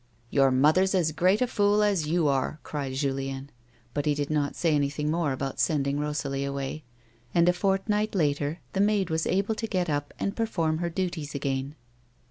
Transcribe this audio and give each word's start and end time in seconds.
"Your 0.31 0.49
mother's 0.49 0.95
as 0.95 1.11
great 1.11 1.43
a 1.43 1.45
fool 1.45 1.83
as 1.83 2.07
you 2.07 2.27
are," 2.27 2.59
cried 2.63 2.93
Julien; 2.95 3.51
but 3.93 4.07
he 4.07 4.15
did 4.15 4.31
not 4.31 4.55
say 4.55 4.73
anything 4.73 5.11
more 5.11 5.31
about 5.31 5.59
sending 5.59 5.99
Rosalie 5.99 6.43
away, 6.43 6.83
and 7.35 7.47
a 7.47 7.53
fortnight 7.53 8.15
later 8.15 8.61
the 8.73 8.81
maid 8.81 9.11
was 9.11 9.27
able 9.27 9.53
to 9.53 9.67
get 9.67 9.91
up 9.91 10.11
and 10.17 10.35
perform 10.35 10.79
her 10.79 10.89
duties 10.89 11.35
again. 11.35 11.75